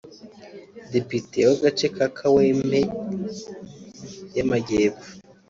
[0.93, 2.79] depite w’agace ka Kawempe
[4.35, 5.09] y’amajyepfo